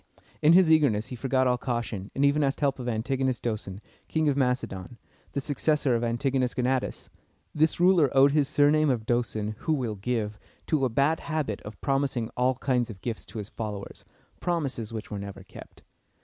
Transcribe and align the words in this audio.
In 0.41 0.53
his 0.53 0.71
eagerness 0.71 1.09
he 1.09 1.15
forgot 1.15 1.45
all 1.45 1.59
caution, 1.59 2.09
and 2.15 2.25
even 2.25 2.43
asked 2.43 2.59
help 2.61 2.79
of 2.79 2.89
Antigonus 2.89 3.39
Do´son, 3.39 3.77
King 4.07 4.27
of 4.29 4.35
Macedon, 4.35 4.97
the 5.33 5.39
successor 5.39 5.93
of 5.93 6.03
Antigonus 6.03 6.55
Gonatas. 6.55 7.11
This 7.53 7.79
ruler 7.79 8.09
owed 8.17 8.31
his 8.31 8.47
surname 8.47 8.89
of 8.89 9.05
Doson 9.05 9.53
("who 9.59 9.73
will 9.73 9.93
give") 9.93 10.39
to 10.65 10.85
a 10.85 10.89
bad 10.89 11.19
habit 11.19 11.61
of 11.61 11.79
promising 11.81 12.31
all 12.35 12.55
kinds 12.55 12.89
of 12.89 13.01
gifts 13.03 13.27
to 13.27 13.37
his 13.37 13.49
followers, 13.49 14.03
promises 14.39 14.91
which 14.91 15.11
were 15.11 15.19
never 15.19 15.43
kept. 15.43 15.83